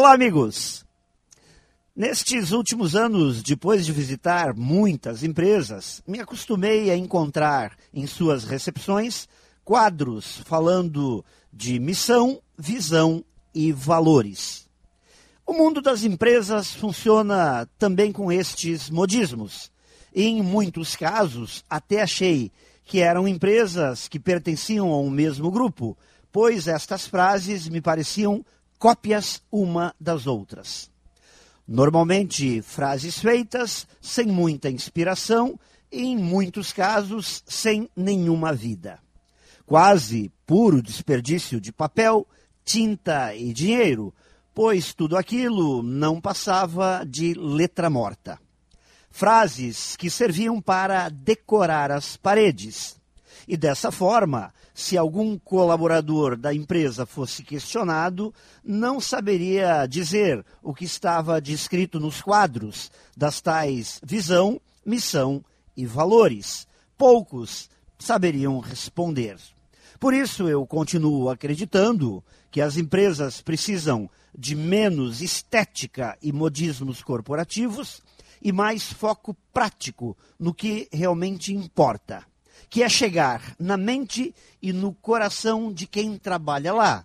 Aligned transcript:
Olá, 0.00 0.12
amigos! 0.12 0.86
Nestes 1.96 2.52
últimos 2.52 2.94
anos, 2.94 3.42
depois 3.42 3.84
de 3.84 3.90
visitar 3.90 4.54
muitas 4.54 5.24
empresas, 5.24 6.00
me 6.06 6.20
acostumei 6.20 6.88
a 6.88 6.96
encontrar 6.96 7.76
em 7.92 8.06
suas 8.06 8.44
recepções 8.44 9.28
quadros 9.64 10.40
falando 10.44 11.24
de 11.52 11.80
missão, 11.80 12.40
visão 12.56 13.24
e 13.52 13.72
valores. 13.72 14.68
O 15.44 15.52
mundo 15.52 15.82
das 15.82 16.04
empresas 16.04 16.72
funciona 16.72 17.68
também 17.76 18.12
com 18.12 18.30
estes 18.30 18.88
modismos. 18.88 19.68
E, 20.14 20.22
em 20.22 20.40
muitos 20.42 20.94
casos, 20.94 21.64
até 21.68 22.02
achei 22.02 22.52
que 22.84 23.00
eram 23.00 23.26
empresas 23.26 24.06
que 24.06 24.20
pertenciam 24.20 24.92
a 24.92 25.00
um 25.00 25.10
mesmo 25.10 25.50
grupo, 25.50 25.98
pois 26.30 26.68
estas 26.68 27.04
frases 27.04 27.68
me 27.68 27.80
pareciam 27.80 28.44
cópias 28.78 29.42
uma 29.50 29.94
das 30.00 30.26
outras. 30.26 30.90
Normalmente, 31.66 32.62
frases 32.62 33.18
feitas 33.18 33.86
sem 34.00 34.26
muita 34.26 34.70
inspiração 34.70 35.58
e, 35.92 36.02
em 36.02 36.16
muitos 36.16 36.72
casos, 36.72 37.42
sem 37.46 37.90
nenhuma 37.94 38.52
vida. 38.54 38.98
Quase 39.66 40.32
puro 40.46 40.80
desperdício 40.80 41.60
de 41.60 41.70
papel, 41.70 42.26
tinta 42.64 43.34
e 43.34 43.52
dinheiro, 43.52 44.14
pois 44.54 44.94
tudo 44.94 45.16
aquilo 45.16 45.82
não 45.82 46.20
passava 46.20 47.04
de 47.06 47.34
letra 47.34 47.90
morta. 47.90 48.38
Frases 49.10 49.94
que 49.96 50.08
serviam 50.08 50.60
para 50.60 51.08
decorar 51.08 51.90
as 51.90 52.16
paredes. 52.16 52.97
E 53.50 53.56
dessa 53.56 53.90
forma, 53.90 54.52
se 54.74 54.98
algum 54.98 55.38
colaborador 55.38 56.36
da 56.36 56.52
empresa 56.52 57.06
fosse 57.06 57.42
questionado, 57.42 58.32
não 58.62 59.00
saberia 59.00 59.86
dizer 59.86 60.44
o 60.62 60.74
que 60.74 60.84
estava 60.84 61.40
descrito 61.40 61.98
nos 61.98 62.20
quadros 62.20 62.90
das 63.16 63.40
tais 63.40 64.00
visão, 64.04 64.60
missão 64.84 65.42
e 65.74 65.86
valores. 65.86 66.68
Poucos 66.98 67.70
saberiam 67.98 68.58
responder. 68.58 69.38
Por 69.98 70.12
isso, 70.12 70.46
eu 70.46 70.66
continuo 70.66 71.30
acreditando 71.30 72.22
que 72.50 72.60
as 72.60 72.76
empresas 72.76 73.40
precisam 73.40 74.10
de 74.36 74.54
menos 74.54 75.22
estética 75.22 76.18
e 76.20 76.34
modismos 76.34 77.02
corporativos 77.02 78.02
e 78.42 78.52
mais 78.52 78.92
foco 78.92 79.34
prático 79.54 80.14
no 80.38 80.52
que 80.52 80.86
realmente 80.92 81.54
importa 81.54 82.26
que 82.68 82.82
é 82.82 82.88
chegar 82.88 83.54
na 83.58 83.76
mente 83.76 84.34
e 84.60 84.72
no 84.72 84.92
coração 84.92 85.72
de 85.72 85.86
quem 85.86 86.16
trabalha 86.18 86.72
lá. 86.72 87.04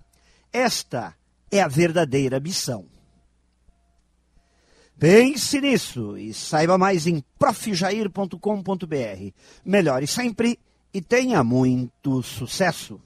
Esta 0.51 1.15
é 1.51 1.61
a 1.61 1.67
verdadeira 1.67 2.39
missão. 2.39 2.85
Pense 4.97 5.59
nisso 5.59 6.17
e 6.17 6.33
saiba 6.33 6.77
mais 6.77 7.07
em 7.07 7.23
profjair.com.br. 7.37 9.33
Melhore 9.65 10.07
sempre 10.07 10.59
e 10.93 11.01
tenha 11.01 11.43
muito 11.43 12.21
sucesso! 12.21 13.01